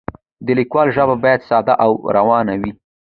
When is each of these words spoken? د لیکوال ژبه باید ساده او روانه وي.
د 0.45 0.47
لیکوال 0.59 0.87
ژبه 0.95 1.15
باید 1.23 1.41
ساده 1.49 1.73
او 1.83 1.91
روانه 2.15 2.53
وي. 2.61 2.71